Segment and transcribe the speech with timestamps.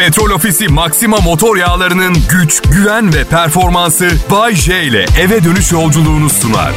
[0.00, 6.30] Petrol Ofisi Maxima motor yağlarının güç, güven ve performansı Bay J ile eve dönüş yolculuğunu
[6.30, 6.72] sunar.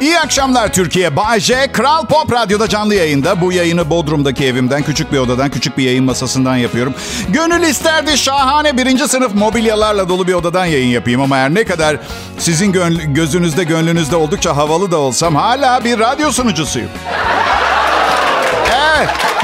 [0.00, 1.16] İyi akşamlar Türkiye.
[1.16, 3.40] Bay J, Kral Pop Radyo'da canlı yayında.
[3.40, 6.94] Bu yayını Bodrum'daki evimden, küçük bir odadan, küçük bir yayın masasından yapıyorum.
[7.28, 11.20] Gönül isterdi şahane birinci sınıf mobilyalarla dolu bir odadan yayın yapayım.
[11.20, 11.96] Ama her ne kadar
[12.38, 16.88] sizin gönl- gözünüzde, gönlünüzde oldukça havalı da olsam hala bir radyo sunucusuyum.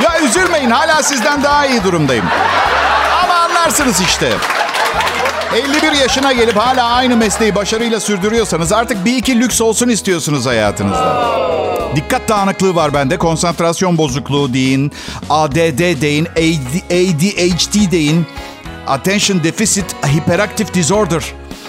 [0.02, 2.24] Ya üzülmeyin hala sizden daha iyi durumdayım.
[3.24, 4.32] Ama anlarsınız işte.
[5.54, 11.38] 51 yaşına gelip hala aynı mesleği başarıyla sürdürüyorsanız artık bir iki lüks olsun istiyorsunuz hayatınızda.
[11.96, 13.18] Dikkat dağınıklığı var bende.
[13.18, 14.92] Konsantrasyon bozukluğu deyin.
[15.30, 16.26] ADD deyin.
[16.90, 18.26] ADHD deyin.
[18.86, 21.24] Attention Deficit Hyperactive Disorder.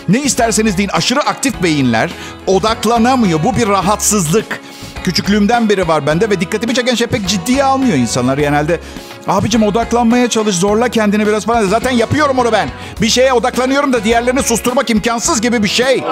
[0.09, 2.09] Ne isterseniz deyin aşırı aktif beyinler
[2.47, 3.43] odaklanamıyor.
[3.43, 4.61] Bu bir rahatsızlık.
[5.03, 8.79] Küçüklüğümden beri var bende ve dikkatimi çeken şey pek ciddiye almıyor insanlar genelde.
[9.27, 11.67] Abicim odaklanmaya çalış, zorla kendini biraz falan.
[11.67, 12.69] Zaten yapıyorum onu ben.
[13.01, 16.03] Bir şeye odaklanıyorum da diğerlerini susturmak imkansız gibi bir şey.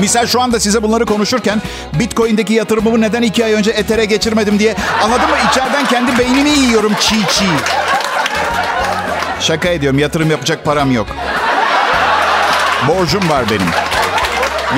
[0.00, 1.62] Misal şu anda size bunları konuşurken
[1.98, 5.36] Bitcoin'deki yatırımımı neden iki ay önce Ether'e geçirmedim diye anladın mı?
[5.50, 7.44] İçeriden kendi beynimi yiyorum çiğ çiğ.
[9.40, 11.06] Şaka ediyorum yatırım yapacak param yok.
[12.88, 13.95] Borcum var benim.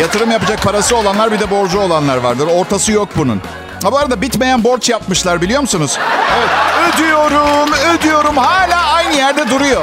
[0.00, 2.46] Yatırım yapacak parası olanlar bir de borcu olanlar vardır.
[2.46, 3.42] Ortası yok bunun.
[3.82, 5.98] Ha bu arada bitmeyen borç yapmışlar biliyor musunuz?
[6.38, 6.48] Evet.
[6.94, 8.36] Ödüyorum, ödüyorum.
[8.36, 9.82] Hala aynı yerde duruyor.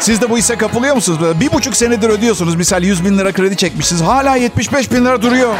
[0.00, 1.40] Siz de bu hisse kapılıyor musunuz?
[1.40, 2.54] Bir buçuk senedir ödüyorsunuz.
[2.54, 4.02] Misal 100 bin lira kredi çekmişsiniz.
[4.02, 5.54] Hala 75 bin lira duruyor.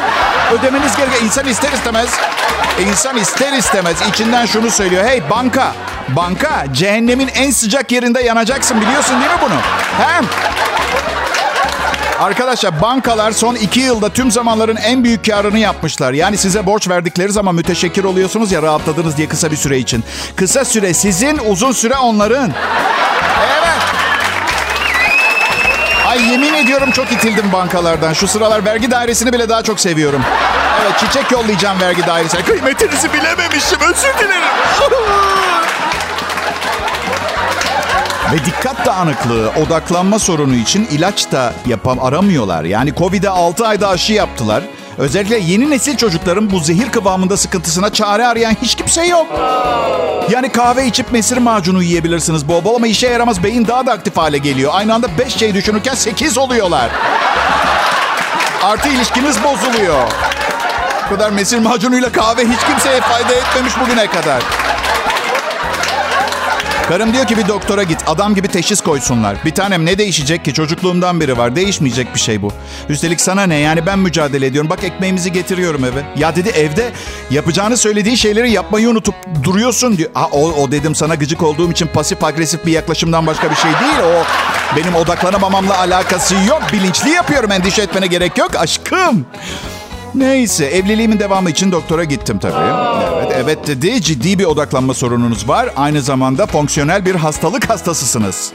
[0.52, 2.08] Ödemeniz gereken insan ister istemez.
[2.88, 5.04] İnsan ister istemez içinden şunu söylüyor.
[5.04, 5.72] Hey banka,
[6.08, 9.54] banka cehennemin en sıcak yerinde yanacaksın biliyorsun değil mi bunu?
[10.06, 10.24] Hem
[12.20, 16.12] Arkadaşlar bankalar son iki yılda tüm zamanların en büyük karını yapmışlar.
[16.12, 20.04] Yani size borç verdikleri zaman müteşekkir oluyorsunuz ya rahatladınız diye kısa bir süre için.
[20.36, 22.52] Kısa süre sizin, uzun süre onların.
[23.52, 23.82] Evet.
[26.06, 28.12] Ay yemin ediyorum çok itildim bankalardan.
[28.12, 30.22] Şu sıralar vergi dairesini bile daha çok seviyorum.
[30.82, 32.42] Evet çiçek yollayacağım vergi dairesine.
[32.42, 34.48] Kıymetinizi bilememişim özür dilerim.
[38.32, 42.64] Ve dikkat dağınıklığı, odaklanma sorunu için ilaç da yapam aramıyorlar.
[42.64, 44.62] Yani Covid'e 6 ayda aşı yaptılar.
[44.98, 49.26] Özellikle yeni nesil çocukların bu zehir kıvamında sıkıntısına çare arayan hiç kimse yok.
[50.30, 53.42] Yani kahve içip mesir macunu yiyebilirsiniz bol bol ama işe yaramaz.
[53.42, 54.70] Beyin daha da aktif hale geliyor.
[54.74, 56.90] Aynı anda 5 şey düşünürken 8 oluyorlar.
[58.62, 60.02] Artı ilişkiniz bozuluyor.
[61.06, 64.42] Bu kadar mesir macunuyla kahve hiç kimseye fayda etmemiş bugüne kadar.
[66.90, 67.98] Karım diyor ki bir doktora git.
[68.06, 69.36] Adam gibi teşhis koysunlar.
[69.44, 70.54] Bir tanem ne değişecek ki?
[70.54, 71.56] Çocukluğumdan beri var.
[71.56, 72.52] Değişmeyecek bir şey bu.
[72.88, 73.54] Üstelik sana ne?
[73.56, 74.70] Yani ben mücadele ediyorum.
[74.70, 76.02] Bak ekmeğimizi getiriyorum eve.
[76.16, 76.92] Ya dedi evde
[77.30, 80.10] yapacağını söylediği şeyleri yapmayı unutup duruyorsun diyor.
[80.14, 83.70] Ha, o, o dedim sana gıcık olduğum için pasif agresif bir yaklaşımdan başka bir şey
[83.70, 83.98] değil.
[84.04, 84.24] O
[84.76, 86.62] benim odaklanamamamla alakası yok.
[86.72, 87.52] Bilinçli yapıyorum.
[87.52, 89.26] Endişe etmene gerek yok aşkım.
[90.14, 92.54] Neyse evliliğimin devamı için doktora gittim tabii.
[93.14, 95.68] Evet, evet dedi ciddi bir odaklanma sorununuz var.
[95.76, 98.52] Aynı zamanda fonksiyonel bir hastalık hastasısınız.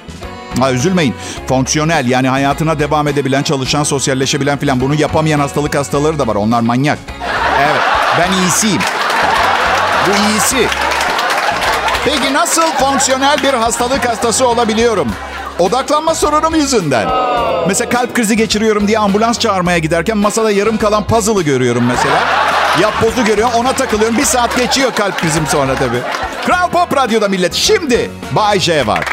[0.59, 1.15] Ha, üzülmeyin.
[1.47, 6.35] Fonksiyonel yani hayatına devam edebilen, çalışan, sosyalleşebilen filan bunu yapamayan hastalık hastaları da var.
[6.35, 6.97] Onlar manyak.
[7.59, 7.81] Evet
[8.19, 8.81] ben iyisiyim.
[10.07, 10.67] Bu iyisi.
[12.05, 15.07] Peki nasıl fonksiyonel bir hastalık hastası olabiliyorum?
[15.59, 17.07] Odaklanma sorunum yüzünden.
[17.67, 22.19] Mesela kalp krizi geçiriyorum diye ambulans çağırmaya giderken masada yarım kalan puzzle'ı görüyorum mesela.
[22.81, 24.17] Yapbozu görüyorum ona takılıyorum.
[24.17, 26.01] Bir saat geçiyor kalp krizim sonra tabii.
[26.45, 27.53] Kral Pop Radyo'da millet.
[27.53, 29.05] Şimdi Bay J var.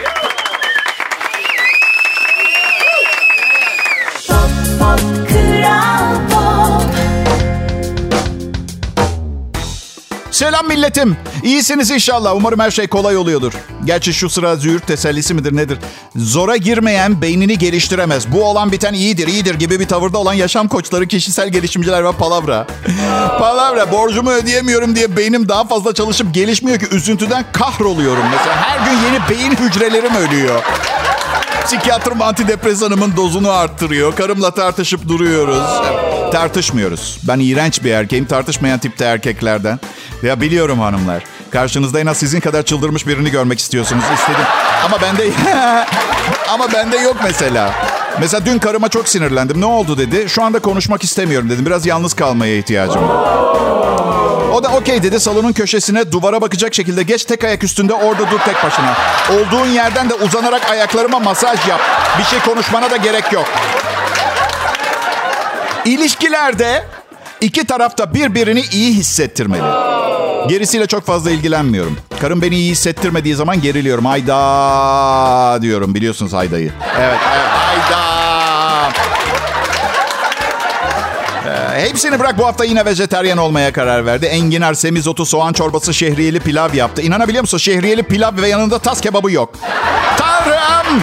[10.43, 11.17] Selam milletim.
[11.43, 12.35] İyisiniz inşallah.
[12.37, 13.53] Umarım her şey kolay oluyordur.
[13.85, 15.79] Gerçi şu sıra züğürt tesellisi midir nedir?
[16.17, 18.33] Zora girmeyen beynini geliştiremez.
[18.33, 22.67] Bu olan biten iyidir, iyidir gibi bir tavırda olan yaşam koçları, kişisel gelişimciler ve palavra.
[23.39, 23.93] palavra.
[23.93, 28.25] Borcumu ödeyemiyorum diye beynim daha fazla çalışıp gelişmiyor ki üzüntüden kahroluyorum.
[28.33, 30.63] Mesela her gün yeni beyin hücrelerim ölüyor.
[31.65, 34.17] Psikiyatrım antidepresanımın dozunu arttırıyor.
[34.17, 35.83] Karımla tartışıp duruyoruz.
[36.33, 37.19] Tartışmıyoruz.
[37.23, 38.25] Ben iğrenç bir erkeğim.
[38.25, 39.81] Tartışmayan tipte erkeklerden.
[40.23, 41.25] Ya biliyorum hanımlar.
[41.51, 44.05] Karşınızda en az sizin kadar çıldırmış birini görmek istiyorsunuz.
[44.15, 44.47] İstedim.
[44.85, 45.31] Ama bende...
[46.51, 47.73] Ama bende yok mesela.
[48.21, 49.61] Mesela dün karıma çok sinirlendim.
[49.61, 50.29] Ne oldu dedi.
[50.29, 51.67] Şu anda konuşmak istemiyorum dedim.
[51.67, 53.27] Biraz yalnız kalmaya ihtiyacım var.
[54.53, 55.21] O da okey dedi.
[55.21, 58.97] Salonun köşesine duvara bakacak şekilde geç tek ayak üstünde orada dur tek başına.
[59.31, 61.81] Olduğun yerden de uzanarak ayaklarıma masaj yap.
[62.19, 63.47] Bir şey konuşmana da gerek yok.
[65.85, 66.85] İlişkilerde
[67.41, 69.63] iki tarafta birbirini iyi hissettirmeli.
[70.49, 71.97] Gerisiyle çok fazla ilgilenmiyorum.
[72.21, 74.05] Karım beni iyi hissettirmediği zaman geriliyorum.
[74.05, 76.73] Hayda diyorum biliyorsunuz haydayı.
[76.99, 78.03] Evet, evet hayda.
[81.47, 84.27] Ee, hepsini bırak bu hafta yine vejeteryan olmaya karar verdi.
[84.27, 87.03] Enginar, semizotu, soğan çorbası, şehriyeli pilav yaptı.
[87.03, 87.59] İnanabiliyor musun?
[87.59, 89.55] Şehriyeli pilav ve yanında tas kebabı yok.
[90.17, 91.03] Tanrım!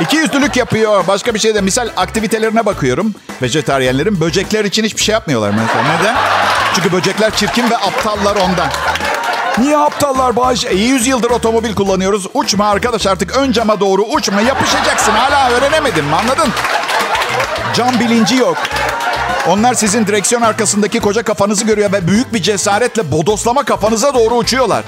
[0.00, 1.06] İki yüzlülük yapıyor.
[1.08, 3.14] Başka bir şey de misal aktivitelerine bakıyorum.
[3.42, 5.82] Vejetaryenlerin böcekler için hiçbir şey yapmıyorlar mesela.
[5.98, 6.16] Neden?
[6.74, 8.68] Çünkü böcekler çirkin ve aptallar ondan.
[9.58, 10.64] Niye aptallar Bağış?
[10.64, 12.26] E, 100 yıldır otomobil kullanıyoruz.
[12.34, 14.40] Uçma arkadaş artık ön cama doğru uçma.
[14.40, 15.12] Yapışacaksın.
[15.12, 16.48] Hala öğrenemedin mi anladın?
[17.76, 18.56] Cam bilinci yok.
[19.48, 24.84] Onlar sizin direksiyon arkasındaki koca kafanızı görüyor ve büyük bir cesaretle bodoslama kafanıza doğru uçuyorlar.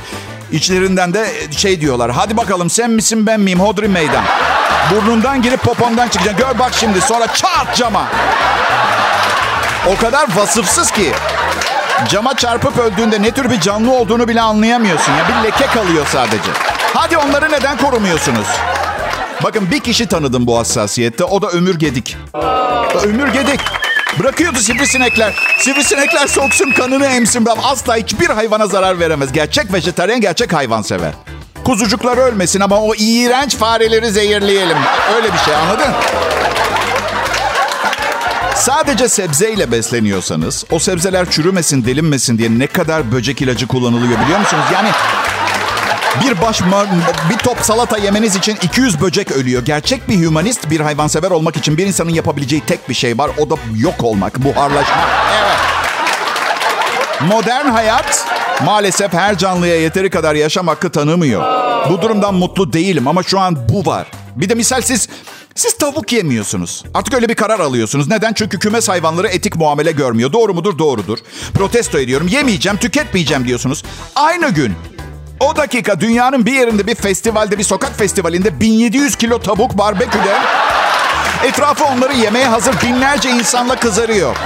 [0.52, 2.10] İçlerinden de şey diyorlar.
[2.10, 4.24] Hadi bakalım sen misin ben miyim hodri meydan.
[4.90, 6.46] Burnundan girip popondan çıkacaksın.
[6.46, 8.04] Gör bak şimdi sonra çat cama.
[9.86, 11.12] O kadar vasıfsız ki.
[12.08, 15.12] Cama çarpıp öldüğünde ne tür bir canlı olduğunu bile anlayamıyorsun.
[15.12, 16.50] Ya bir leke kalıyor sadece.
[16.94, 18.46] Hadi onları neden korumuyorsunuz?
[19.42, 21.24] Bakın bir kişi tanıdım bu hassasiyette.
[21.24, 22.16] O da Ömür Gedik.
[23.04, 23.60] Ömür Gedik.
[24.18, 25.34] Bırakıyordu sivrisinekler.
[25.58, 27.48] Sivrisinekler soksun kanını emsin.
[27.62, 29.32] Asla hiçbir hayvana zarar veremez.
[29.32, 31.12] Gerçek vejetaryen gerçek hayvan sever.
[31.64, 34.76] Kuzucuklar ölmesin ama o iğrenç fareleri zehirleyelim.
[35.16, 35.92] Öyle bir şey anladın?
[38.54, 44.64] Sadece sebzeyle besleniyorsanız o sebzeler çürümesin, delinmesin diye ne kadar böcek ilacı kullanılıyor biliyor musunuz?
[44.74, 44.88] Yani
[46.24, 46.62] bir baş
[47.30, 49.64] bir top salata yemeniz için 200 böcek ölüyor.
[49.64, 53.30] Gerçek bir hümanist, bir hayvansever olmak için bir insanın yapabileceği tek bir şey var.
[53.38, 55.08] O da yok olmak, buharlaşmak.
[55.40, 55.56] Evet.
[57.20, 58.26] Modern hayat
[58.64, 61.42] maalesef her canlıya yeteri kadar yaşam hakkı tanımıyor.
[61.90, 64.06] Bu durumdan mutlu değilim ama şu an bu var.
[64.36, 65.08] Bir de misal siz
[65.54, 66.84] siz tavuk yemiyorsunuz.
[66.94, 68.08] Artık öyle bir karar alıyorsunuz.
[68.08, 68.32] Neden?
[68.32, 70.32] Çünkü kümes hayvanları etik muamele görmüyor.
[70.32, 70.78] Doğru mudur?
[70.78, 71.18] Doğrudur.
[71.54, 72.28] Protesto ediyorum.
[72.28, 73.84] Yemeyeceğim, tüketmeyeceğim diyorsunuz.
[74.14, 74.74] Aynı gün
[75.40, 80.38] o dakika dünyanın bir yerinde bir festivalde, bir sokak festivalinde 1700 kilo tavuk barbeküde
[81.44, 84.36] etrafı onları yemeye hazır binlerce insanla kızarıyor.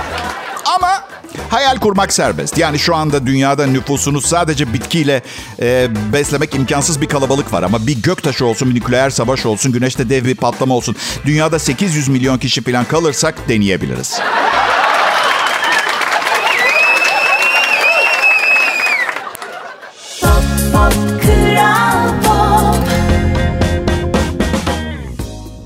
[0.76, 1.04] Ama
[1.48, 2.58] hayal kurmak serbest.
[2.58, 5.22] Yani şu anda dünyada nüfusunu sadece bitkiyle
[5.62, 7.62] e, beslemek imkansız bir kalabalık var.
[7.62, 10.96] Ama bir göktaşı olsun, bir nükleer savaş olsun, güneşte dev bir patlama olsun.
[11.24, 14.20] Dünyada 800 milyon kişi falan kalırsak deneyebiliriz.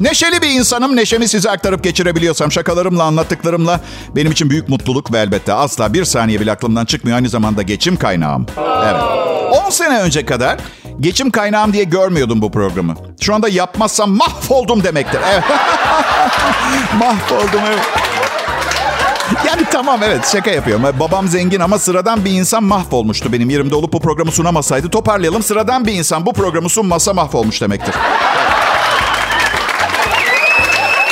[0.01, 0.97] Neşeli bir insanım.
[0.97, 3.81] Neşemi size aktarıp geçirebiliyorsam şakalarımla, anlattıklarımla
[4.17, 7.17] benim için büyük mutluluk ve elbette asla bir saniye bile aklımdan çıkmıyor.
[7.17, 8.47] Aynı zamanda geçim kaynağım.
[8.85, 9.03] Evet.
[9.67, 10.59] 10 sene önce kadar
[11.01, 12.95] geçim kaynağım diye görmüyordum bu programı.
[13.21, 15.21] Şu anda yapmazsam mahvoldum demektir.
[15.33, 15.45] Evet.
[16.99, 17.85] mahvoldum evet.
[19.47, 20.85] Yani tamam evet şaka yapıyorum.
[21.01, 24.91] Babam zengin ama sıradan bir insan mahvolmuştu benim yerimde olup bu programı sunamasaydı.
[24.91, 27.95] Toparlayalım sıradan bir insan bu programı sunmasa mahvolmuş demektir.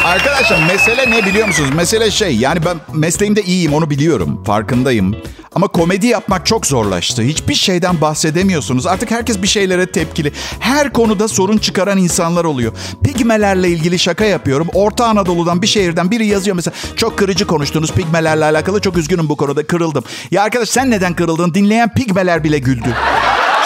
[0.04, 1.70] Arkadaşlar mesele ne biliyor musunuz?
[1.76, 4.44] Mesele şey yani ben mesleğimde iyiyim onu biliyorum.
[4.44, 5.16] Farkındayım.
[5.54, 7.22] Ama komedi yapmak çok zorlaştı.
[7.22, 8.86] Hiçbir şeyden bahsedemiyorsunuz.
[8.86, 10.32] Artık herkes bir şeylere tepkili.
[10.60, 12.72] Her konuda sorun çıkaran insanlar oluyor.
[13.04, 14.68] Pigmelerle ilgili şaka yapıyorum.
[14.74, 16.74] Orta Anadolu'dan bir şehirden biri yazıyor mesela.
[16.96, 18.80] Çok kırıcı konuştunuz pigmelerle alakalı.
[18.80, 20.04] Çok üzgünüm bu konuda kırıldım.
[20.30, 21.54] Ya arkadaş sen neden kırıldın?
[21.54, 22.96] Dinleyen pigmeler bile güldü.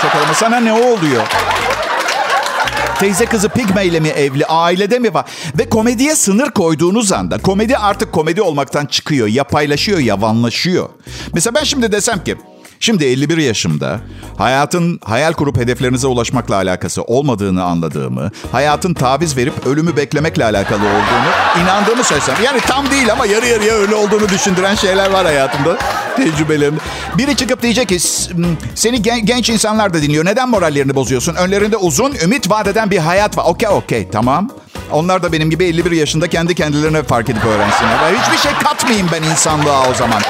[0.03, 1.23] Şakalama sana ne oluyor?
[3.00, 4.46] Teyze kızı Pigme ile mi evli?
[4.46, 5.24] Ailede mi var?
[5.58, 9.29] Ve komediye sınır koyduğunuz anda komedi artık komedi olmaktan çıkıyor.
[9.29, 10.88] Yapaylaşıyor, yavanlaşıyor.
[11.32, 12.36] Mesela ben şimdi desem ki
[12.81, 14.01] Şimdi 51 yaşımda
[14.39, 21.63] hayatın hayal kurup hedeflerinize ulaşmakla alakası olmadığını anladığımı, hayatın taviz verip ölümü beklemekle alakalı olduğunu
[21.63, 22.35] inandığımı söylesem.
[22.45, 25.77] Yani tam değil ama yarı yarıya öyle olduğunu düşündüren şeyler var hayatımda,
[26.17, 26.81] tecrübelerimde.
[27.19, 27.99] Biri çıkıp diyecek ki
[28.75, 30.25] seni gen- genç insanlar da dinliyor.
[30.25, 31.35] Neden morallerini bozuyorsun?
[31.35, 33.45] Önlerinde uzun, ümit vadeden bir hayat var.
[33.47, 34.51] Okey okey tamam.
[34.93, 38.13] Onlar da benim gibi 51 yaşında kendi kendilerine fark edip öğrensinler.
[38.23, 40.23] Hiçbir şey katmayayım ben insanlığa o zaman.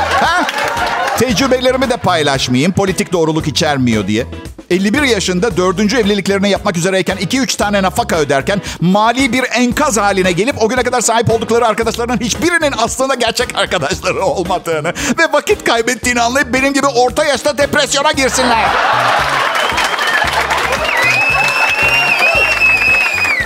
[1.19, 2.73] Tecrübelerimi de paylaşmayayım.
[2.73, 4.27] Politik doğruluk içermiyor diye.
[4.71, 10.63] 51 yaşında dördüncü evliliklerini yapmak üzereyken 2-3 tane nafaka öderken mali bir enkaz haline gelip
[10.63, 16.55] o güne kadar sahip oldukları arkadaşlarının hiçbirinin aslında gerçek arkadaşları olmadığını ve vakit kaybettiğini anlayıp
[16.55, 18.69] benim gibi orta yaşta depresyona girsinler.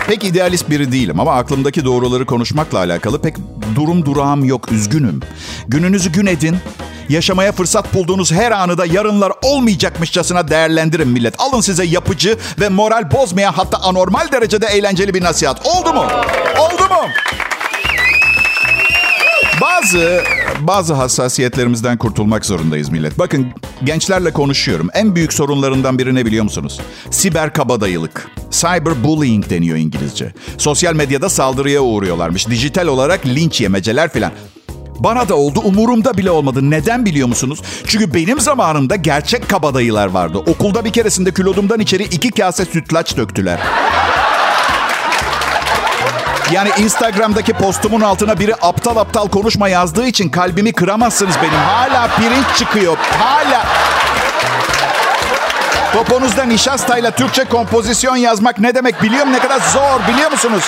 [0.06, 3.36] Pek idealist biri değilim ama aklımdaki doğruları konuşmakla alakalı pek
[3.74, 4.72] durum durağım yok.
[4.72, 5.20] Üzgünüm.
[5.68, 6.56] Gününüzü gün edin.
[7.10, 11.34] Yaşamaya fırsat bulduğunuz her anı da yarınlar olmayacakmışçasına değerlendirin millet.
[11.38, 15.66] Alın size yapıcı ve moral bozmayan hatta anormal derecede eğlenceli bir nasihat.
[15.66, 16.04] Oldu mu?
[16.58, 17.08] Oldu mu?
[19.60, 20.22] Bazı
[20.60, 23.18] bazı hassasiyetlerimizden kurtulmak zorundayız millet.
[23.18, 23.46] Bakın
[23.84, 24.88] gençlerle konuşuyorum.
[24.94, 26.80] En büyük sorunlarından biri ne biliyor musunuz?
[27.10, 28.28] Siber kabadayılık.
[28.50, 30.32] Cyber bullying deniyor İngilizce.
[30.58, 32.48] Sosyal medyada saldırıya uğruyorlarmış.
[32.48, 34.32] Dijital olarak linç yemeceler filan.
[35.00, 36.70] Bana da oldu umurumda bile olmadı.
[36.70, 37.62] Neden biliyor musunuz?
[37.86, 40.38] Çünkü benim zamanımda gerçek kabadayılar vardı.
[40.38, 43.60] Okulda bir keresinde külodumdan içeri iki kase sütlaç döktüler.
[46.52, 51.54] Yani Instagram'daki postumun altına biri aptal aptal konuşma yazdığı için kalbimi kıramazsınız benim.
[51.54, 52.96] Hala pirinç çıkıyor.
[53.18, 53.66] Hala.
[55.92, 60.64] Poponuzda nişastayla Türkçe kompozisyon yazmak ne demek biliyorum ne kadar zor biliyor musunuz?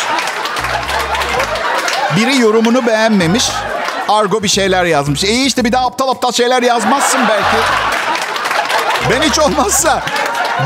[2.16, 3.50] Biri yorumunu beğenmemiş.
[4.08, 5.24] Argo bir şeyler yazmış.
[5.24, 7.56] İyi işte bir daha aptal aptal şeyler yazmazsın belki.
[9.10, 10.02] Ben hiç olmazsa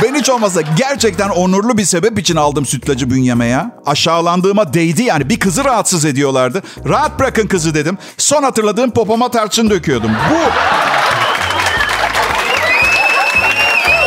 [0.03, 3.71] ben hiç olmazsa gerçekten onurlu bir sebep için aldım sütlacı bünyeme ya.
[3.87, 5.29] Aşağılandığıma değdi yani.
[5.29, 6.63] Bir kızı rahatsız ediyorlardı.
[6.89, 7.99] Rahat bırakın kızı dedim.
[8.19, 10.11] Son hatırladığım popoma tarçın döküyordum.
[10.31, 10.37] Bu...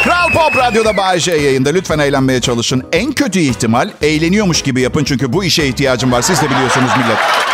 [0.04, 1.70] Kral Pop Radyo'da Bay J yayında.
[1.70, 2.84] Lütfen eğlenmeye çalışın.
[2.94, 5.04] En kötü ihtimal eğleniyormuş gibi yapın.
[5.04, 6.22] Çünkü bu işe ihtiyacım var.
[6.22, 7.49] Siz de biliyorsunuz millet.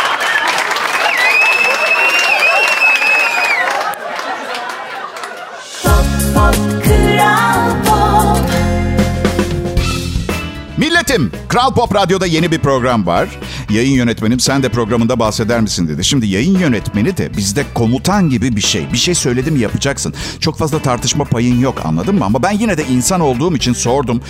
[11.18, 13.28] Milletim, Kral Pop Radyo'da yeni bir program var.
[13.70, 16.04] Yayın yönetmenim sen de programında bahseder misin dedi.
[16.04, 18.92] Şimdi yayın yönetmeni de bizde komutan gibi bir şey.
[18.92, 20.14] Bir şey söyledim yapacaksın.
[20.40, 22.24] Çok fazla tartışma payın yok anladın mı?
[22.24, 24.22] Ama ben yine de insan olduğum için sordum.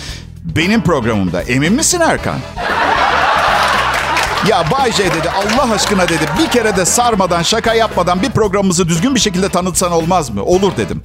[0.43, 2.37] Benim programımda emin misin Erkan?
[4.49, 8.87] Ya Bay J dedi Allah aşkına dedi bir kere de sarmadan şaka yapmadan bir programımızı
[8.87, 10.43] düzgün bir şekilde tanıtsan olmaz mı?
[10.43, 11.01] Olur dedim.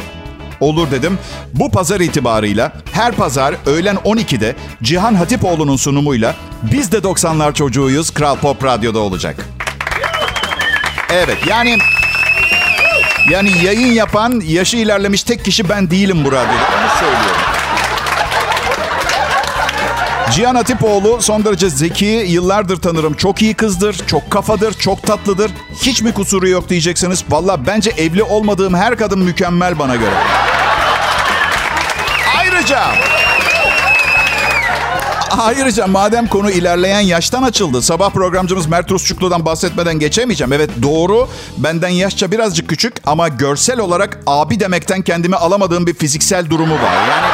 [0.62, 1.18] Olur dedim.
[1.54, 8.36] Bu pazar itibarıyla her pazar öğlen 12'de Cihan Hatipoğlu'nun sunumuyla biz de 90'lar çocuğuyuz Kral
[8.36, 9.36] Pop Radyo'da olacak.
[11.10, 11.78] Evet yani
[13.30, 16.52] yani yayın yapan yaşı ilerlemiş tek kişi ben değilim bu radyoda.
[16.52, 17.42] Onu söylüyorum.
[20.32, 23.14] Cihan Hatipoğlu son derece zeki, yıllardır tanırım.
[23.14, 25.50] Çok iyi kızdır, çok kafadır, çok tatlıdır.
[25.82, 27.24] Hiç mi kusuru yok diyeceksiniz.
[27.30, 30.14] Valla bence evli olmadığım her kadın mükemmel bana göre.
[32.62, 32.92] Ayrıca...
[35.38, 37.82] Ayrıca madem konu ilerleyen yaştan açıldı.
[37.82, 40.52] Sabah programcımız Mert Rusçuklu'dan bahsetmeden geçemeyeceğim.
[40.52, 41.28] Evet doğru.
[41.56, 47.08] Benden yaşça birazcık küçük ama görsel olarak abi demekten kendimi alamadığım bir fiziksel durumu var.
[47.08, 47.26] Yani...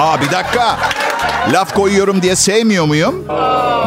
[0.00, 0.78] Aa bir dakika.
[1.52, 3.24] Laf koyuyorum diye sevmiyor muyum?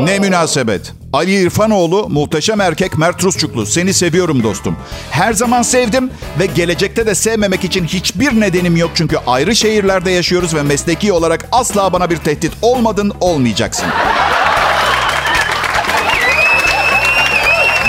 [0.01, 0.93] Ne münasebet.
[1.13, 3.65] Ali İrfanoğlu muhteşem erkek Mert Rusçuklu.
[3.65, 4.77] Seni seviyorum dostum.
[5.11, 8.91] Her zaman sevdim ve gelecekte de sevmemek için hiçbir nedenim yok.
[8.95, 13.87] Çünkü ayrı şehirlerde yaşıyoruz ve mesleki olarak asla bana bir tehdit olmadın olmayacaksın.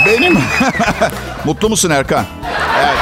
[0.05, 0.37] Benim...
[1.45, 2.25] Mutlu musun Erkan?
[2.79, 2.97] Evet.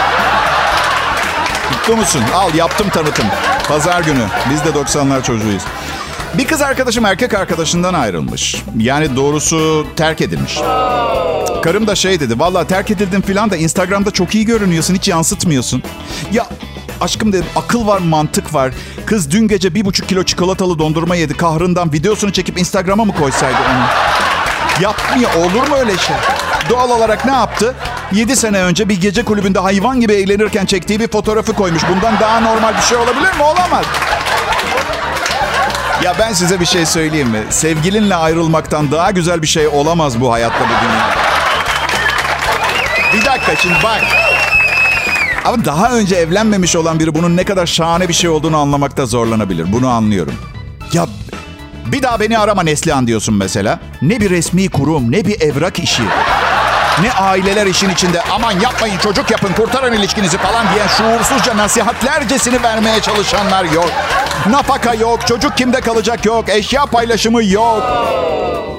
[1.71, 2.21] Mutlu musun?
[2.35, 3.25] Al yaptım tanıtım.
[3.67, 4.25] Pazar günü.
[4.49, 5.63] Biz de 90'lar çocuğuyuz.
[6.37, 8.63] Bir kız arkadaşım erkek arkadaşından ayrılmış.
[8.77, 10.57] Yani doğrusu terk edilmiş.
[11.63, 12.39] Karım da şey dedi.
[12.39, 14.95] Valla terk edildim filan da Instagram'da çok iyi görünüyorsun.
[14.95, 15.83] Hiç yansıtmıyorsun.
[16.31, 16.47] Ya
[17.01, 18.71] aşkım dedim akıl var mantık var.
[19.05, 21.37] Kız dün gece bir buçuk kilo çikolatalı dondurma yedi.
[21.37, 23.83] Kahrından videosunu çekip Instagram'a mı koysaydı onu?
[24.83, 25.33] Yapmıyor.
[25.35, 26.15] Olur mu öyle şey?
[26.69, 27.75] Doğal olarak ne yaptı?
[28.11, 31.81] 7 sene önce bir gece kulübünde hayvan gibi eğlenirken çektiği bir fotoğrafı koymuş.
[31.95, 33.43] Bundan daha normal bir şey olabilir mi?
[33.43, 33.85] Olamaz.
[36.01, 37.43] Ya ben size bir şey söyleyeyim mi?
[37.49, 41.15] Sevgilinle ayrılmaktan daha güzel bir şey olamaz bu hayatta bu dünyada.
[43.13, 44.01] Bir dakika şimdi bak.
[45.45, 49.73] Ama daha önce evlenmemiş olan biri bunun ne kadar şahane bir şey olduğunu anlamakta zorlanabilir.
[49.73, 50.33] Bunu anlıyorum.
[50.93, 51.05] Ya
[51.85, 53.79] bir daha beni arama Neslihan diyorsun mesela.
[54.01, 56.03] Ne bir resmi kurum, ne bir evrak işi.
[57.01, 63.01] Ne aileler işin içinde aman yapmayın çocuk yapın kurtarın ilişkinizi falan diyen şuursuzca nasihatlercesini vermeye
[63.01, 63.89] çalışanlar yok.
[64.49, 67.83] Nafaka yok, çocuk kimde kalacak yok, eşya paylaşımı yok.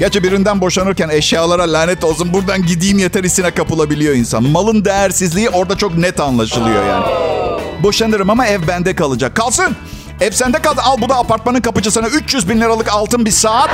[0.00, 4.42] Gerçi birinden boşanırken eşyalara lanet olsun buradan gideyim yeter hissine kapılabiliyor insan.
[4.42, 7.04] Malın değersizliği orada çok net anlaşılıyor yani.
[7.83, 9.37] Boşanırım ama ev bende kalacak.
[9.37, 9.76] Kalsın.
[10.21, 10.80] Ev sende kaldı.
[10.85, 13.71] Al bu da apartmanın kapıcısına 300 bin liralık altın bir saat.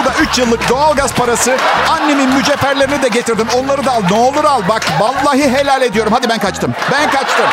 [0.00, 1.56] Bu da 3 yıllık doğalgaz parası.
[1.90, 3.46] Annemin mücevherlerini de getirdim.
[3.56, 4.02] Onları da al.
[4.10, 4.62] Ne olur al.
[4.68, 6.12] Bak vallahi helal ediyorum.
[6.12, 6.74] Hadi ben kaçtım.
[6.92, 7.46] Ben kaçtım.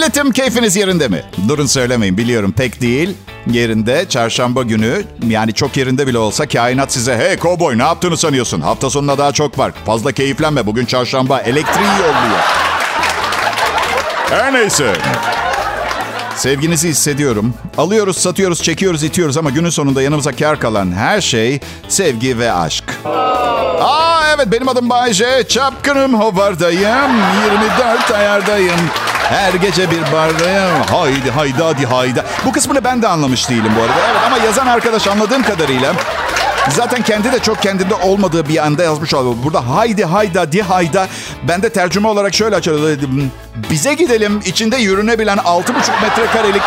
[0.00, 0.30] Milletim?
[0.30, 1.22] Keyfiniz yerinde mi?
[1.48, 3.10] Durun söylemeyin biliyorum pek değil.
[3.50, 8.60] Yerinde çarşamba günü yani çok yerinde bile olsa kainat size hey kovboy ne yaptığını sanıyorsun?
[8.60, 9.72] Hafta sonuna daha çok var.
[9.86, 12.40] Fazla keyiflenme bugün çarşamba elektriği yolluyor.
[14.30, 14.96] Her neyse.
[16.36, 17.54] Sevginizi hissediyorum.
[17.78, 22.84] Alıyoruz, satıyoruz, çekiyoruz, itiyoruz ama günün sonunda yanımıza kar kalan her şey sevgi ve aşk.
[23.04, 25.48] Aa evet benim adım Bayce.
[25.48, 27.10] Çapkınım hovardayım.
[27.44, 28.80] 24 ayardayım.
[29.28, 30.82] Her gece bir bardayım.
[30.90, 32.24] Haydi haydi hadi hayda.
[32.44, 33.94] Bu kısmını ben de anlamış değilim bu arada.
[34.10, 35.92] Evet ama yazan arkadaş anladığım kadarıyla
[36.68, 39.36] Zaten kendi de çok kendinde olmadığı bir anda yazmış oldu.
[39.44, 41.06] Burada haydi hayda di hayda.
[41.48, 43.30] Ben de tercüme olarak şöyle açarım.
[43.70, 44.40] Bize gidelim.
[44.44, 46.62] İçinde yürünebilen 6,5 metrekarelik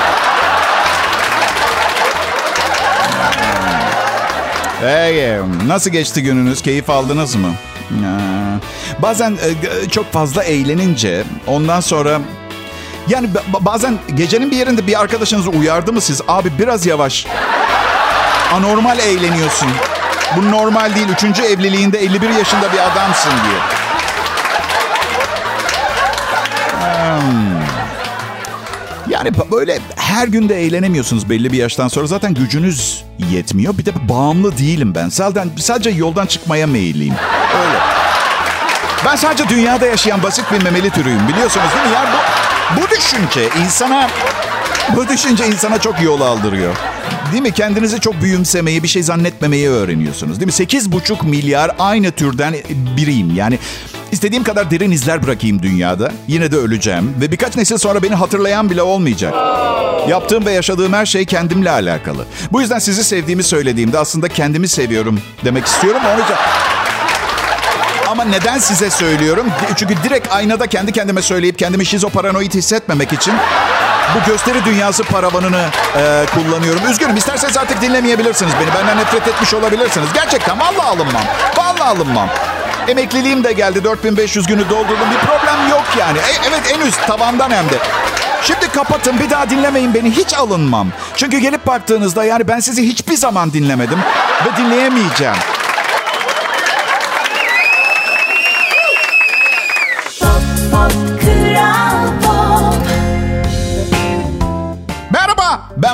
[4.83, 6.61] Hey, nasıl geçti gününüz?
[6.61, 7.47] Keyif aldınız mı?
[8.99, 12.19] Bazen e, çok fazla eğlenince ondan sonra
[13.07, 16.21] yani bazen gecenin bir yerinde bir arkadaşınız uyardı mı siz?
[16.27, 17.27] Abi biraz yavaş.
[18.53, 19.69] Anormal eğleniyorsun.
[20.37, 21.09] Bu normal değil.
[21.09, 23.59] Üçüncü evliliğinde 51 yaşında bir adamsın diye.
[26.79, 27.52] Hmm.
[29.10, 32.07] Yani böyle her günde eğlenemiyorsunuz belli bir yaştan sonra.
[32.07, 33.77] Zaten gücünüz yetmiyor.
[33.77, 35.10] Bir de bağımlı değilim ben.
[35.10, 37.15] Sadece, sadece yoldan çıkmaya meyilliyim.
[37.65, 37.77] Öyle.
[39.05, 41.27] Ben sadece dünyada yaşayan basit bir memeli türüyüm.
[41.27, 41.93] Biliyorsunuz değil mi?
[41.93, 42.10] Yani
[42.77, 44.10] bu, bu düşünce insana...
[44.95, 46.75] Bu düşünce insana çok yol aldırıyor.
[47.31, 47.51] Değil mi?
[47.51, 50.39] Kendinizi çok büyümsemeyi, bir şey zannetmemeyi öğreniyorsunuz.
[50.39, 50.65] Değil mi?
[50.65, 52.55] 8,5 milyar aynı türden
[52.98, 53.36] biriyim.
[53.36, 53.60] Yani
[54.13, 56.12] istediğim kadar derin izler bırakayım dünyada.
[56.27, 57.15] Yine de öleceğim.
[57.22, 59.34] Ve birkaç nesil sonra beni hatırlayan bile olmayacak.
[60.10, 62.25] Yaptığım ve yaşadığım her şey kendimle alakalı.
[62.51, 66.01] Bu yüzden sizi sevdiğimi söylediğimde aslında kendimi seviyorum demek istiyorum.
[66.13, 66.24] Onun.
[68.08, 69.46] Ama neden size söylüyorum?
[69.75, 73.34] Çünkü direkt aynada kendi kendime söyleyip kendimi şizoparanoid hissetmemek için
[74.15, 75.65] bu gösteri dünyası paravanını
[75.98, 76.82] e, kullanıyorum.
[76.91, 78.74] Üzgünüm isterseniz artık dinlemeyebilirsiniz beni.
[78.75, 80.08] Benden nefret etmiş olabilirsiniz.
[80.13, 81.24] Gerçekten vallahi alınmam.
[81.58, 82.29] Vallahi alınmam.
[82.87, 83.83] Emekliliğim de geldi.
[83.83, 85.07] 4500 günü doldurdum.
[85.11, 86.17] Bir problem yok yani.
[86.17, 87.75] E, evet en üst tavandan hem de.
[88.41, 90.87] Şimdi kapatın bir daha dinlemeyin beni hiç alınmam.
[91.15, 93.99] Çünkü gelip baktığınızda yani ben sizi hiçbir zaman dinlemedim
[94.45, 95.35] ve dinleyemeyeceğim.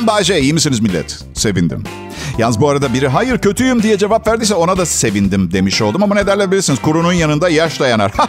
[0.10, 0.39] Bayce.
[0.39, 1.19] İyi misiniz millet?
[1.34, 1.84] Sevindim.
[2.38, 6.04] Yalnız bu arada biri hayır kötüyüm diye cevap verdiyse ona da sevindim demiş oldum.
[6.04, 8.12] Ama ne derler bilirsiniz kurunun yanında yaş dayanar.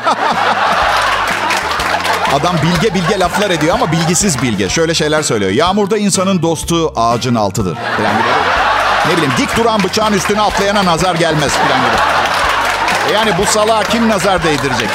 [2.35, 4.69] Adam bilge bilge laflar ediyor ama bilgisiz bilge.
[4.69, 5.51] Şöyle şeyler söylüyor.
[5.51, 7.75] Yağmurda insanın dostu ağacın altıdır.
[7.75, 8.15] Falan.
[9.09, 11.97] Ne bileyim dik duran bıçağın üstüne atlayana nazar gelmez falan gibi.
[13.15, 14.89] Yani bu salağa kim nazar değdirecek?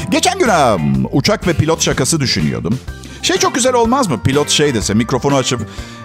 [0.10, 0.48] Geçen gün
[1.12, 2.78] uçak ve pilot şakası düşünüyordum.
[3.22, 4.22] Şey çok güzel olmaz mı?
[4.22, 5.60] Pilot şey dese, mikrofonu açıp...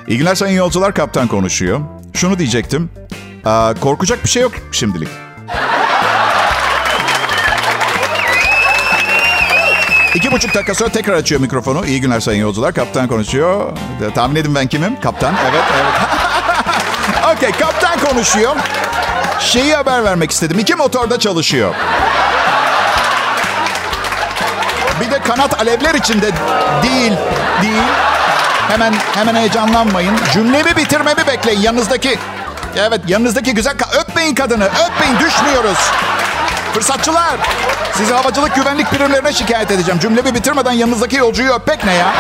[0.08, 1.80] İyi günler sayın yolcular, kaptan konuşuyor.
[2.13, 2.89] Şunu diyecektim.
[3.45, 5.08] Aa, korkacak bir şey yok şimdilik.
[10.15, 11.86] İki buçuk dakika sonra tekrar açıyor mikrofonu.
[11.86, 12.73] İyi günler sayın yolcular.
[12.73, 13.78] Kaptan konuşuyor.
[14.15, 14.99] Tahmin edin ben kimim?
[14.99, 15.36] Kaptan.
[15.49, 15.93] Evet, evet.
[17.38, 18.56] Okey, kaptan konuşuyor.
[19.39, 20.60] Şeyi haber vermek istedim.
[20.60, 21.75] İki motorda çalışıyor.
[25.01, 26.31] Bir de kanat alevler içinde
[26.84, 27.13] değil,
[27.62, 27.84] değil.
[28.69, 30.15] Hemen hemen heyecanlanmayın.
[30.34, 31.62] Cümlemi bitirmemi bekleyin.
[31.62, 32.19] Yanınızdaki,
[32.75, 35.77] evet yanınızdaki güzel, öpmeyin kadını, öpmeyin düşmüyoruz.
[36.73, 37.38] Fırsatçılar,
[37.93, 39.99] sizi havacılık güvenlik birimlerine şikayet edeceğim.
[39.99, 42.13] Cümlemi bitirmeden yanınızdaki yolcuyu öpmek ne ya?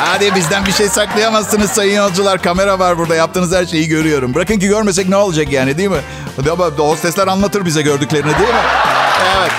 [0.00, 2.42] Hadi bizden bir şey saklayamazsınız sayın yolcular.
[2.42, 3.14] Kamera var burada.
[3.14, 4.34] Yaptığınız her şeyi görüyorum.
[4.34, 6.00] Bırakın ki görmesek ne olacak yani değil mi?
[6.78, 8.60] Hostesler anlatır bize gördüklerini değil mi?
[9.38, 9.52] Evet.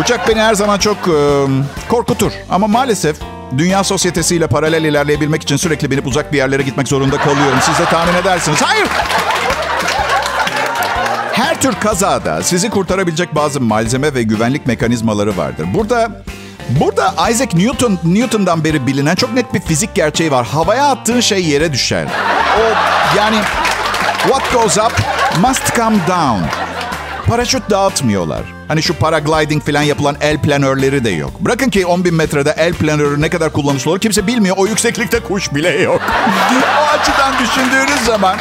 [0.00, 1.46] Uçak beni her zaman çok e,
[1.88, 2.32] korkutur.
[2.50, 3.16] Ama maalesef
[3.58, 7.58] dünya sosyetesiyle paralel ilerleyebilmek için sürekli binip uzak bir yerlere gitmek zorunda kalıyorum.
[7.62, 8.62] Siz de tahmin edersiniz.
[8.62, 8.86] Hayır!
[11.32, 15.66] Her tür kazada sizi kurtarabilecek bazı malzeme ve güvenlik mekanizmaları vardır.
[15.74, 16.24] Burada
[16.68, 20.46] Burada Isaac Newton Newton'dan beri bilinen çok net bir fizik gerçeği var.
[20.46, 22.06] Havaya attığın şey yere düşer.
[22.58, 22.62] O
[23.18, 23.36] yani
[24.22, 24.92] what goes up
[25.40, 26.42] must come down
[27.26, 28.42] paraşüt dağıtmıyorlar.
[28.68, 31.40] Hani şu paragliding falan yapılan el planörleri de yok.
[31.40, 34.56] Bırakın ki 10 bin metrede el planörü ne kadar kullanışlı olur kimse bilmiyor.
[34.58, 36.00] O yükseklikte kuş bile yok.
[36.80, 38.36] o açıdan düşündüğünüz zaman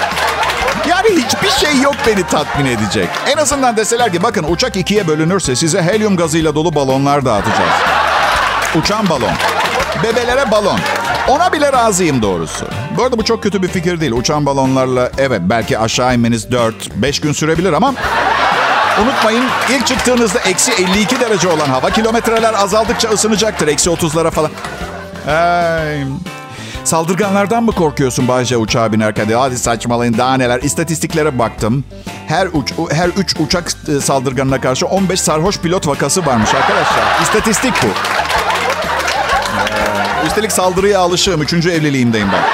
[0.90, 3.10] yani hiçbir şey yok beni tatmin edecek.
[3.28, 7.74] En azından deseler ki bakın uçak ikiye bölünürse size helyum gazıyla dolu balonlar dağıtacağız.
[8.76, 9.32] Uçan balon.
[10.04, 10.80] Bebelere balon.
[11.28, 12.66] Ona bile razıyım doğrusu.
[12.98, 14.12] Bu arada bu çok kötü bir fikir değil.
[14.12, 17.94] Uçan balonlarla evet belki aşağı inmeniz 4-5 gün sürebilir ama
[19.02, 23.68] Unutmayın ilk çıktığınızda eksi 52 derece olan hava kilometreler azaldıkça ısınacaktır.
[23.68, 24.52] Eksi 30'lara falan.
[25.28, 26.04] Ee,
[26.84, 29.28] Saldırganlardan mı korkuyorsun Bayce uçağa binerken?
[29.28, 29.38] Diye.
[29.38, 30.62] Hadi saçmalayın daha neler.
[30.62, 31.84] İstatistiklere baktım.
[32.28, 37.22] Her uç, her üç uçak e, saldırganına karşı 15 sarhoş pilot vakası varmış arkadaşlar.
[37.22, 37.88] İstatistik bu.
[40.28, 41.42] Üstelik saldırıya alışığım.
[41.42, 42.53] Üçüncü evliliğimdeyim ben.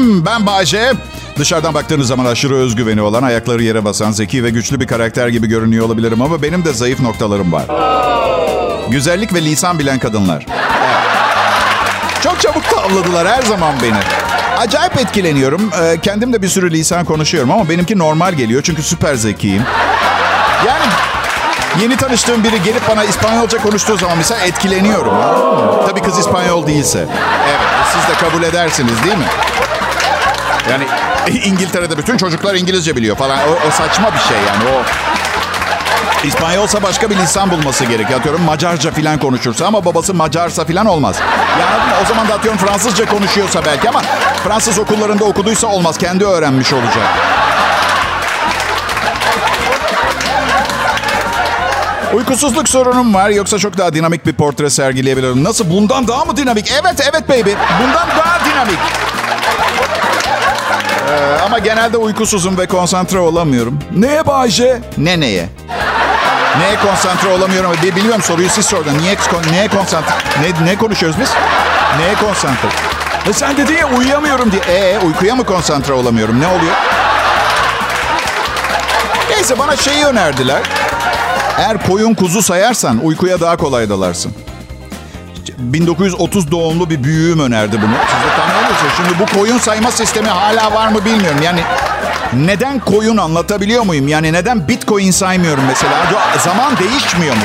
[0.00, 0.92] Milletim, ben Bayce.
[1.38, 5.46] Dışarıdan baktığınız zaman aşırı özgüveni olan, ayakları yere basan, zeki ve güçlü bir karakter gibi
[5.46, 7.64] görünüyor olabilirim ama benim de zayıf noktalarım var.
[8.88, 10.46] Güzellik ve lisan bilen kadınlar.
[12.22, 13.98] Çok çabuk tavladılar her zaman beni.
[14.58, 15.70] Acayip etkileniyorum.
[15.82, 19.62] Ee, kendim de bir sürü lisan konuşuyorum ama benimki normal geliyor çünkü süper zekiyim.
[20.66, 20.84] Yani
[21.80, 25.14] yeni tanıştığım biri gelip bana İspanyolca konuştuğu zaman mesela etkileniyorum.
[25.88, 27.06] Tabii kız İspanyol değilse.
[27.48, 27.60] Evet,
[27.92, 29.28] siz de kabul edersiniz değil mi?
[30.70, 30.84] Yani
[31.44, 33.38] İngiltere'de bütün çocuklar İngilizce biliyor falan.
[33.38, 34.76] O, o saçma bir şey yani.
[34.76, 34.82] O
[36.26, 38.20] İspanyolsa başka bir lisan bulması gerekiyor.
[38.20, 41.16] Atıyorum Macarca falan konuşursa ama babası Macarsa falan olmaz.
[41.60, 44.00] Yani o zaman da atıyorum Fransızca konuşuyorsa belki ama
[44.44, 45.98] Fransız okullarında okuduysa olmaz.
[45.98, 47.04] Kendi öğrenmiş olacak.
[52.14, 55.44] Uykusuzluk sorunum var yoksa çok daha dinamik bir portre sergileyebilirim.
[55.44, 55.70] Nasıl?
[55.70, 56.72] Bundan daha mı dinamik?
[56.82, 57.50] Evet, evet baby.
[57.82, 58.78] Bundan daha dinamik.
[61.10, 63.78] Ee, ama genelde uykusuzum ve konsantre olamıyorum.
[63.96, 64.80] Neye Bayce?
[64.98, 65.48] Ne neye?
[66.58, 67.72] Neye konsantre olamıyorum?
[67.96, 68.98] Biliyorum soruyu siz sordun.
[68.98, 69.16] Niye,
[69.52, 70.14] neye konsantre?
[70.40, 71.30] Ne, ne konuşuyoruz biz?
[71.98, 72.68] Neye konsantre?
[73.30, 74.62] E sen dedin ya uyuyamıyorum diye.
[74.76, 76.40] E uykuya mı konsantre olamıyorum?
[76.40, 76.74] Ne oluyor?
[79.30, 80.62] Neyse bana şeyi önerdiler.
[81.58, 84.32] Eğer koyun kuzu sayarsan uykuya daha kolay dalarsın.
[85.60, 87.94] 1930 doğumlu bir büyüğüm önerdi bunu.
[88.06, 88.92] Siz de tahmin ediyorsunuz.
[88.96, 91.40] Şimdi bu koyun sayma sistemi hala var mı bilmiyorum.
[91.44, 91.60] Yani
[92.32, 94.08] neden koyun anlatabiliyor muyum?
[94.08, 95.92] Yani neden bitcoin saymıyorum mesela?
[96.44, 97.42] Zaman değişmiyor mu?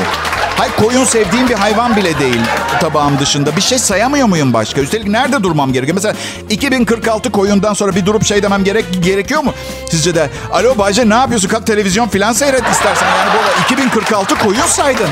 [0.58, 2.42] Hayır koyun sevdiğim bir hayvan bile değil
[2.80, 3.56] tabağım dışında.
[3.56, 4.82] Bir şey sayamıyor muyum başka?
[4.82, 5.96] Üstelik nerede durmam gerekiyor?
[5.96, 6.16] Mesela
[6.50, 9.54] 2046 koyundan sonra bir durup şey demem gerek gerekiyor mu?
[9.90, 11.48] Sizce de alo Bayce ne yapıyorsun?
[11.48, 13.08] Kalk televizyon filan seyret istersen.
[13.08, 15.10] Yani bu 2046 koyun saydın.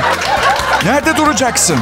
[0.84, 1.76] Nerede duracaksın?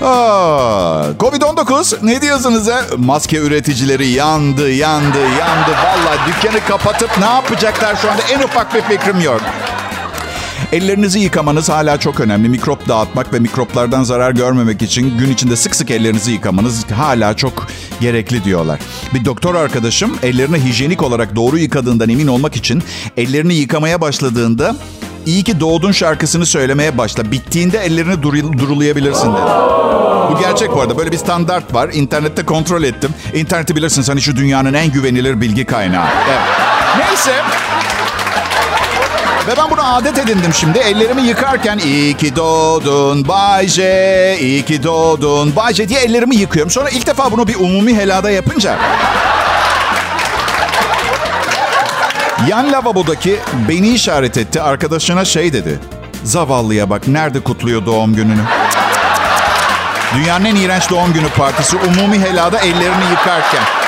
[0.00, 2.80] Covid-19 ne diyorsunuz ha?
[2.98, 5.70] Maske üreticileri yandı, yandı, yandı.
[5.84, 9.40] Valla dükkanı kapatıp ne yapacaklar şu anda en ufak bir fikrim yok.
[10.72, 12.48] Ellerinizi yıkamanız hala çok önemli.
[12.48, 17.66] Mikrop dağıtmak ve mikroplardan zarar görmemek için gün içinde sık sık ellerinizi yıkamanız hala çok
[18.00, 18.80] gerekli diyorlar.
[19.14, 22.82] Bir doktor arkadaşım ellerini hijyenik olarak doğru yıkadığından emin olmak için
[23.16, 24.76] ellerini yıkamaya başladığında
[25.26, 27.30] İyi ki doğdun şarkısını söylemeye başla.
[27.32, 29.50] Bittiğinde ellerini dur- durulayabilirsin dedi.
[30.32, 30.98] Bu gerçek bu arada.
[30.98, 31.90] Böyle bir standart var.
[31.92, 33.10] İnternette kontrol ettim.
[33.34, 36.06] İnterneti bilirsin hani şu dünyanın en güvenilir bilgi kaynağı.
[36.28, 36.40] Evet.
[36.98, 37.32] Neyse.
[39.48, 40.78] Ve ben bunu adet edindim şimdi.
[40.78, 46.70] Ellerimi yıkarken iyi ki doğdun Bayce, iyi ki doğdun Bayce diye ellerimi yıkıyorum.
[46.70, 48.76] Sonra ilk defa bunu bir umumi helada yapınca
[52.48, 53.36] Yan lavabodaki
[53.68, 54.62] beni işaret etti.
[54.62, 55.78] Arkadaşına şey dedi.
[56.24, 58.42] Zavallıya bak nerede kutluyor doğum gününü.
[60.14, 63.79] Dünyanın en iğrenç doğum günü partisi umumi helada ellerini yıkarken.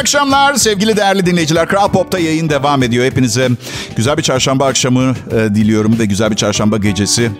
[0.00, 1.68] Akşamlar sevgili değerli dinleyiciler.
[1.68, 3.04] Kral Pop'ta yayın devam ediyor.
[3.04, 3.48] Hepinize
[3.96, 7.30] güzel bir çarşamba akşamı e, diliyorum ve güzel bir çarşamba gecesi.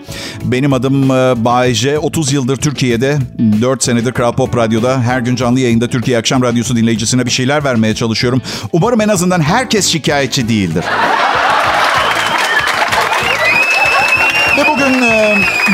[0.45, 1.99] Benim adım e, Bayece.
[1.99, 3.19] 30 yıldır Türkiye'de,
[3.63, 7.65] 4 senedir Kral Pop Radyo'da her gün canlı yayında Türkiye Akşam Radyosu dinleyicisine bir şeyler
[7.65, 8.43] vermeye çalışıyorum.
[8.73, 10.85] Umarım en azından herkes şikayetçi değildir.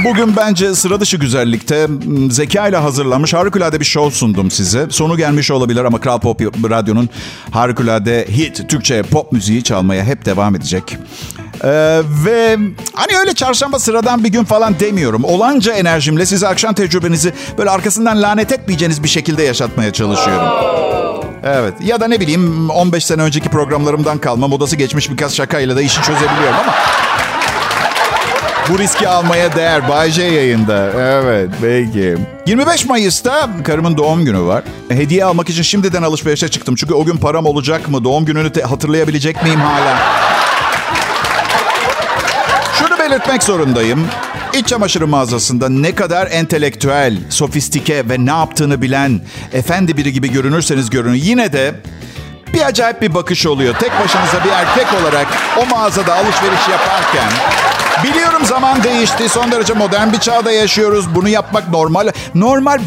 [0.05, 1.89] Bugün bence sıra dışı güzellikte
[2.31, 4.87] zeka ile hazırlanmış harikulade bir show sundum size.
[4.91, 7.09] Sonu gelmiş olabilir ama Kral Pop Radyo'nun
[7.51, 10.97] harikulade hit Türkçe pop müziği çalmaya hep devam edecek.
[11.65, 11.69] Ee,
[12.25, 12.59] ve
[12.93, 15.25] hani öyle çarşamba sıradan bir gün falan demiyorum.
[15.25, 20.49] Olanca enerjimle size akşam tecrübenizi böyle arkasından lanet etmeyeceğiniz bir şekilde yaşatmaya çalışıyorum.
[21.45, 25.83] Evet ya da ne bileyim 15 sene önceki programlarımdan kalma modası geçmiş birkaç şakayla da
[25.83, 26.75] işi çözebiliyorum ama...
[28.71, 29.89] Bu riski almaya değer.
[29.89, 30.91] Bay J yayında.
[30.97, 32.17] Evet peki.
[32.47, 34.63] 25 Mayıs'ta karımın doğum günü var.
[34.89, 36.75] Hediye almak için şimdiden alışverişe çıktım.
[36.75, 38.05] Çünkü o gün param olacak mı?
[38.05, 39.99] Doğum gününü hatırlayabilecek miyim hala?
[42.79, 44.07] Şunu belirtmek zorundayım.
[44.55, 49.21] İç çamaşırı mağazasında ne kadar entelektüel, sofistike ve ne yaptığını bilen,
[49.53, 51.15] efendi biri gibi görünürseniz görünün.
[51.15, 51.75] Yine de
[52.55, 53.75] bir acayip bir bakış oluyor.
[53.75, 55.27] Tek başınıza bir erkek olarak
[55.63, 57.31] o mağazada alışveriş yaparken
[58.05, 59.29] Biliyorum zaman değişti.
[59.29, 61.15] Son derece modern bir çağda yaşıyoruz.
[61.15, 62.09] Bunu yapmak normal.
[62.35, 62.81] Normal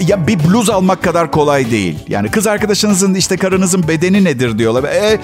[0.00, 1.98] ya bir bluz almak kadar kolay değil.
[2.08, 4.84] Yani kız arkadaşınızın işte karınızın bedeni nedir diyorlar.
[4.84, 5.20] E,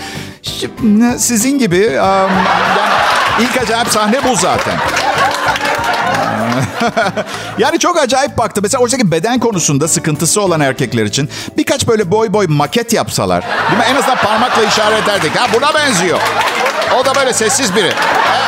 [1.19, 2.31] sizin gibi um,
[3.41, 4.75] ilk acayip sahne bu zaten.
[7.59, 8.61] yani çok acayip baktı.
[8.63, 13.45] Mesela oradaki beden konusunda sıkıntısı olan erkekler için birkaç böyle boy boy maket yapsalar.
[13.71, 13.85] Değil mi?
[13.91, 15.37] En azından parmakla işaret ederdik.
[15.37, 16.19] Ha buna benziyor.
[17.01, 17.87] O da böyle sessiz biri.
[17.87, 18.48] Evet.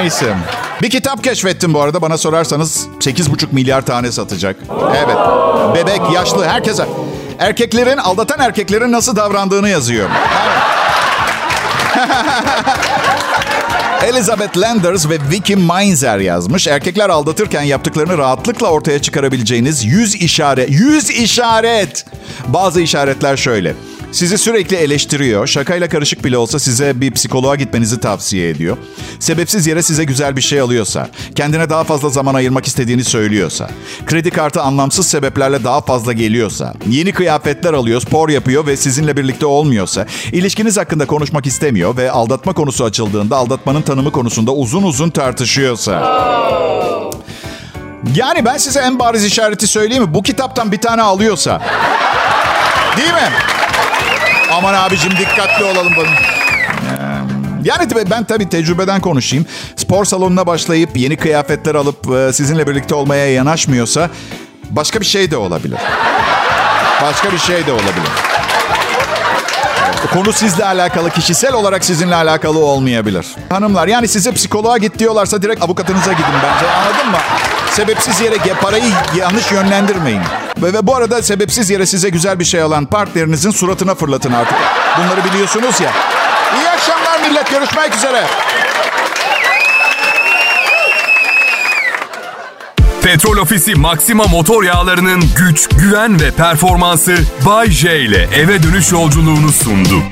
[0.00, 0.36] Neyse.
[0.82, 2.02] Bir kitap keşfettim bu arada.
[2.02, 4.56] Bana sorarsanız 8,5 milyar tane satacak.
[4.96, 5.16] Evet.
[5.74, 6.86] Bebek, yaşlı, herkese.
[7.38, 10.10] Erkeklerin, aldatan erkeklerin nasıl davrandığını yazıyor.
[14.04, 16.66] Elizabeth Landers ve Vicky Mainzer yazmış.
[16.66, 20.70] Erkekler aldatırken yaptıklarını rahatlıkla ortaya çıkarabileceğiniz 100 işaret.
[20.70, 22.04] 100 işaret!
[22.48, 23.74] Bazı işaretler şöyle.
[24.12, 25.46] Sizi sürekli eleştiriyor.
[25.46, 28.76] Şakayla karışık bile olsa size bir psikoloğa gitmenizi tavsiye ediyor.
[29.20, 33.70] Sebepsiz yere size güzel bir şey alıyorsa, kendine daha fazla zaman ayırmak istediğini söylüyorsa,
[34.06, 39.46] kredi kartı anlamsız sebeplerle daha fazla geliyorsa, yeni kıyafetler alıyor, spor yapıyor ve sizinle birlikte
[39.46, 46.20] olmuyorsa, ilişkiniz hakkında konuşmak istemiyor ve aldatma konusu açıldığında aldatmanın tanımı konusunda uzun uzun tartışıyorsa.
[48.14, 50.14] Yani ben size en bariz işareti söyleyeyim mi?
[50.14, 51.62] Bu kitaptan bir tane alıyorsa.
[52.96, 53.28] Değil mi?
[54.52, 56.06] Aman abicim dikkatli olalım bunu.
[57.64, 59.46] Yani ben tabii tecrübeden konuşayım.
[59.76, 64.10] Spor salonuna başlayıp yeni kıyafetler alıp e, sizinle birlikte olmaya yanaşmıyorsa
[64.70, 65.78] başka bir şey de olabilir.
[67.02, 68.10] Başka bir şey de olabilir.
[70.12, 73.26] Konu sizle alakalı, kişisel olarak sizinle alakalı olmayabilir.
[73.48, 77.18] Hanımlar yani size psikoloğa git diyorlarsa direkt avukatınıza gidin bence anladın mı?
[77.70, 80.22] Sebepsiz yere parayı yanlış yönlendirmeyin.
[80.62, 84.58] Ve, ve bu arada sebepsiz yere size güzel bir şey alan partnerinizin suratına fırlatın artık.
[84.98, 85.92] Bunları biliyorsunuz ya.
[86.60, 87.50] İyi akşamlar millet.
[87.50, 88.26] Görüşmek üzere.
[93.02, 99.52] Petrol Ofisi Maxima motor yağlarının güç, güven ve performansı Bay J ile eve dönüş yolculuğunu
[99.52, 100.02] sundu.